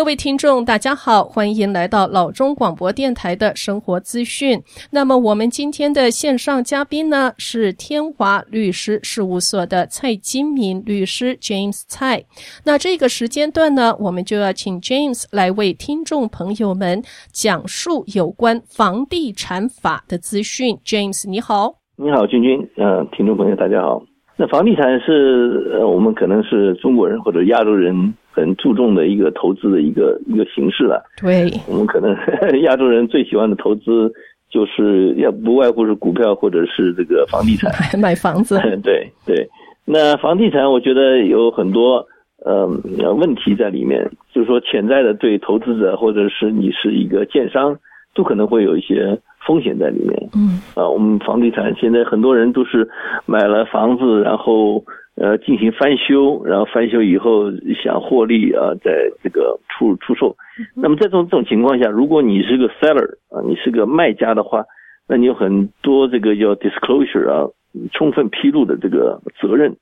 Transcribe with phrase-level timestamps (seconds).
[0.00, 4.58] 各位听众，大家好，欢迎来到老中广播电台的生活资讯。
[4.90, 12.24] 那么，我们今天的线上嘉宾呢，是天华律师事务所的蔡金明律师 James 蔡。
[12.64, 20.78] 那这个时间段呢，我们就要请 James 来为听众朋友们讲述有关房地产法的资讯。
[20.82, 21.74] James，你好。
[21.96, 22.66] 你好，君君。
[22.78, 24.02] 嗯、呃，听众朋友，大家好。
[24.38, 31.02] 那房地产是呃，我们可能是中国人或者亚洲人很注重的一个投资的一个一个形式了。
[31.20, 32.14] 对，我们可能
[32.62, 34.12] 亚洲人最喜欢的投资
[34.50, 38.58] 就是要不外乎是股票或者是这个房地产， 买房子。
[38.82, 39.48] 对对，
[39.84, 42.06] 那房地产我觉得有很多
[42.44, 42.66] 呃
[43.14, 47.76] 问题在里面，就是说潜在的对投资者或者是你是一个建商
[48.14, 49.18] 都可能会有一些。
[49.46, 52.86] 风险在里面，嗯啊，我们房地产现在很多人都是
[53.24, 54.84] 买了房子，然后
[55.16, 57.50] 呃进行翻修，然后翻修以后
[57.82, 60.36] 想获利啊，在这个出出售。
[60.74, 64.64] 那么在这种这种情况下，如果你是个 seller 啊，你是个卖家的话，
[65.08, 67.50] 那你有很多这个叫 disclosure 啊，
[67.92, 69.76] 充分披露的这个责任。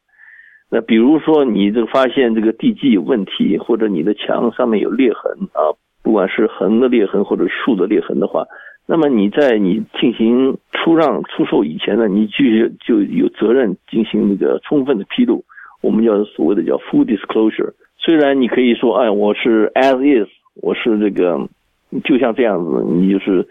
[0.71, 8.45] 那比如说你这个发现这个地基有问题，或者你的墙上面有裂痕啊，不管是横的裂痕或者竖的裂痕的话。
[8.91, 12.43] 那么你在你进行出让出售以前呢，你就
[12.81, 15.45] 就有责任进行那个充分的披露，
[15.83, 17.75] 我们叫所谓的叫 full disclosure。
[17.99, 20.27] 虽然你可以说，哎，我是 as is，
[20.63, 21.47] 我是这个
[22.03, 23.47] 就像这样子，你就是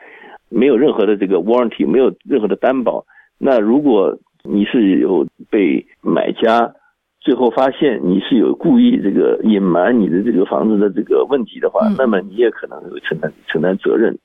[0.49, 3.05] 没有任何的这个 warranty，没有任何的担保。
[3.37, 6.73] 那如果你是有被买家
[7.19, 14.17] 最后发现你是有故意这个隐瞒你的这个房子的这个问题的话，那么你也可能会承担承担责任。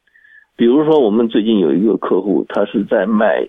[0.55, 3.47] 比如说，我们最近有一个客户，他是在卖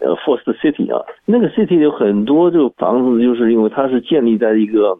[0.00, 4.98] 呃 First City 啊，那个 City 有很多这个房子，就是因为它是建立在一个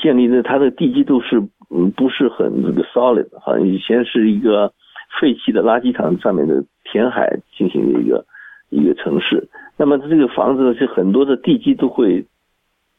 [0.00, 4.72] 建立在它的地基都是嗯不是很这个 solid，好像以前是一个
[5.20, 8.24] 废弃的垃圾场上面的填海进行的一个
[8.68, 9.48] 一个城市。
[9.78, 12.26] 那么它这个房子呢，是很多的地基都会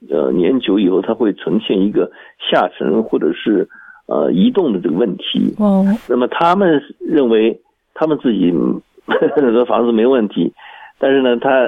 [0.09, 3.69] 呃年久以后，它会呈现一个下沉或者是。
[4.05, 5.53] 呃，移动的这个问题。
[5.57, 7.57] 哦，那么他们认为
[7.93, 8.53] 他们自己
[9.07, 10.51] 的房子没问题，
[10.99, 11.67] 但是呢，他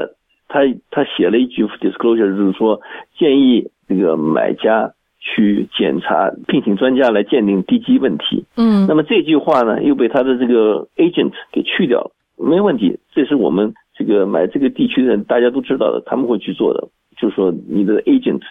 [0.49, 0.59] 他
[0.91, 2.81] 他写了一句 disclosure，就是说
[3.17, 8.43] 建议这个买家去检查，聘请专家来鉴定地基问题。
[8.57, 12.11] 嗯，那么这句话呢，又被他的这个 agent 给去掉了。
[12.37, 16.85] 没问题，这是我们这个买这个地区的人大家都知道的，他们会去做的。
[17.17, 18.41] 就是说你的 agent。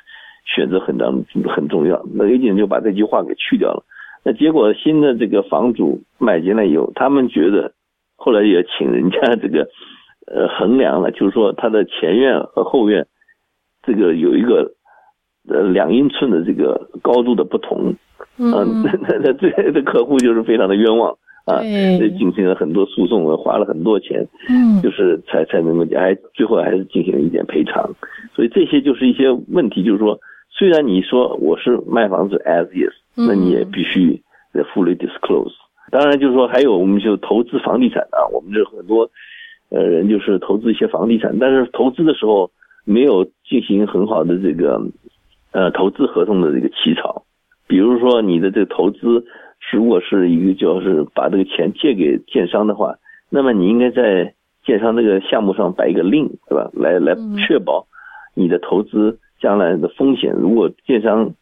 [0.44, 3.82] 选择很当很重要，那 agent 就把这句话给去掉了。
[4.24, 7.72] 那结果新的这个房主买进来以后，他们觉得
[8.16, 9.68] 后来也请人家这个
[10.26, 13.06] 呃衡量了，就是说他的前院和后院
[13.82, 14.72] 这个有一个
[15.48, 17.94] 呃两英寸的这个高度的不同，
[18.38, 21.60] 嗯，那那那这的客户就是非常的冤枉啊，
[21.98, 27.94] 这进行了很多诉讼，花了很多钱，嗯，就是才才能够还最后还是进行了一点赔偿，
[28.34, 30.18] 所以这些就是一些问题，就是说。
[30.56, 34.22] 虽然你说我是卖房子 as is，那你也必须
[34.52, 35.52] 得 fully disclose。
[35.90, 39.10] 当然，就是说还有我们就投资房地产啊，我们这很多
[39.70, 42.52] 呃人就是投资一些房地产，但是投资的时候
[42.84, 44.80] 没有进行很好的这个
[45.50, 47.24] 呃投资合同的这个起草。
[47.66, 49.24] 比如说你的这个投资
[49.72, 52.94] 如果是一个就是把这个钱借给建商的话，
[53.28, 56.70] 那么你应该在建商这个项目上摆一个 lien，对吧？
[56.74, 57.88] 来来确保
[58.34, 59.18] 你的投资。
[59.44, 61.34] 将来的风险，如果建商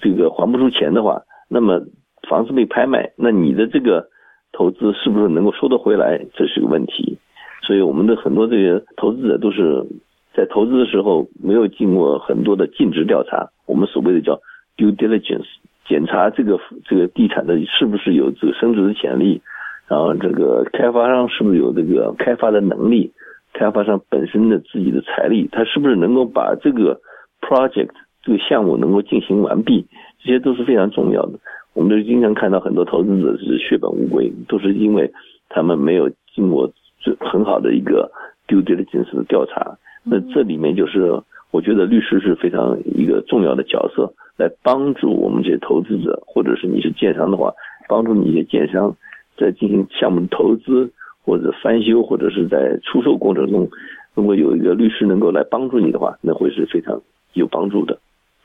[0.00, 1.80] 这个还不出钱的话，那么
[2.28, 4.08] 房子被拍卖，那你的这个
[4.50, 6.26] 投资是不是能够收得回来？
[6.34, 7.18] 这是个问题。
[7.62, 9.86] 所以我们的很多这个投资者都是
[10.34, 14.40] 在投资的时候没有经过很多的尽职调查，我们所谓的叫
[14.76, 15.46] due diligence，
[15.86, 19.40] 检查这个这个地产的是不是有这个升值的潜力，
[19.86, 23.12] 然后这个开发商是不是有这个开发的能力，
[23.52, 27.00] 开发商本身的自己的财力，他是不是能够把这个。
[27.48, 27.90] Project
[28.22, 29.86] 这个项目能够进行完毕，
[30.18, 31.38] 这些都是非常重要的。
[31.74, 35.12] 我们都经常看到很多投资者是血本无归，都是因为
[35.48, 38.10] 他们没有经过这很好的一个
[38.48, 39.76] due diligence 的调查。
[40.02, 41.20] 那这里面就是
[41.50, 47.52] 我觉得律师是非常一个重要的角色，来帮助我们这些投资者，或者是你是建商的话，
[47.88, 48.96] 帮助你一些建商
[49.36, 50.90] 在进行项目投资
[51.24, 53.68] 或者翻修，或者是在出售过程中，
[54.14, 57.02] 如果有一个律师能够来帮助你的话，那会是非常。
[57.36, 57.98] 有帮助的，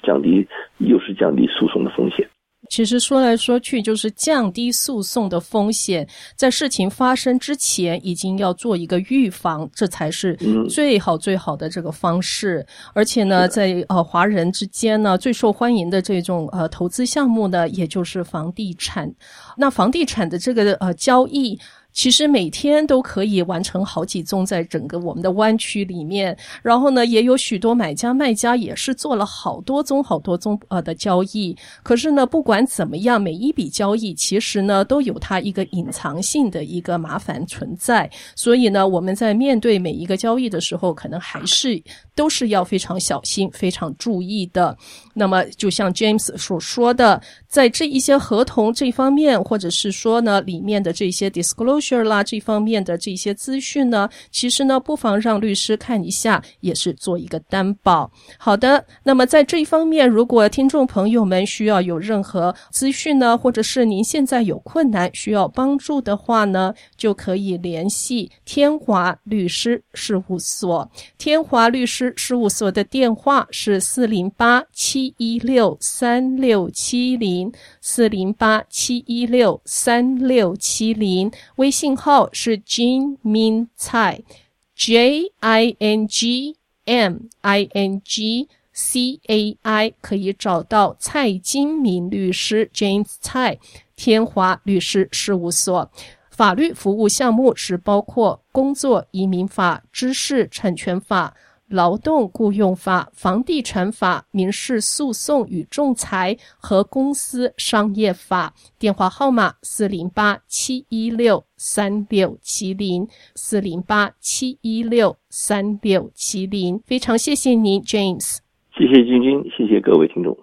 [0.03, 0.47] 降低
[0.77, 2.27] 又是降低诉讼的风险。
[2.69, 6.07] 其实说来说去，就是降低诉讼的风险，
[6.37, 10.37] 在事情发生之前，已经要做一个预防，这才是
[10.69, 12.65] 最好最好的这个方式。
[12.93, 19.11] 而且呢，在呃华人之间呢，最受欢迎的这种呃投资项目呢，也就是房地产。
[19.57, 21.59] 那房地产的这个呃交易。
[21.93, 31.55] 其实每天都可以完成好几宗，在整个我们的湾区里面，然后呢，也有许多买家卖家也是做了好多宗、好多宗呃的交易。
[31.83, 38.09] 可是呢，不管怎么样，每一笔交易其实呢都有它一个隐藏性的一个麻烦存在。
[38.35, 41.81] 所以呢，我们在面对每一个交易的时候，可能还是
[42.15, 44.77] 都是要非常小心、非常注意的。
[45.13, 47.21] 那么，就像 James 所说的，
[47.51, 52.01] 在这一些合同这方面，或者是说呢里面的这些 disclosure。
[52.03, 58.09] 啦，这方面的这些资讯呢，其实呢，不妨让律师看一下，也是做一个担保。
[58.37, 70.89] 好的，那么在这一方面，如果听众朋友们需要有任何资讯呢，或者是您现在有困难需要帮助的话呢，就可以联系天华律师事务所。
[71.17, 77.40] 天华律师事务所的电话是四零八七一六三六七零
[77.79, 81.31] 四零八七一六三六七零。
[81.55, 93.57] 微信号是 Jing Min Cai，J I N G M I N G C A I，可以找到蔡金明律师 James Cai
[93.95, 95.89] 天华律师事务所。
[96.29, 101.35] 法律服务项目是包括工作移民法、知识产权法。
[101.71, 108.53] 劳动雇佣法、房地产法、民事诉讼与仲裁和公司商业法。
[108.77, 116.81] 电话号码：四零八七一六三六七零，四零八七一六三六七零。
[116.85, 118.39] 非常谢谢您，James。
[118.77, 120.37] 谢谢晶晶，谢谢各位听众。